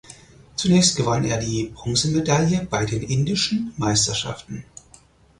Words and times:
Zunächst 0.55 0.95
gewann 0.95 1.25
er 1.25 1.37
die 1.37 1.67
Bronzemedaille 1.75 2.65
bei 2.71 2.85
den 2.87 3.03
Indischen 3.03 3.71
Meisterschaften. 3.77 4.65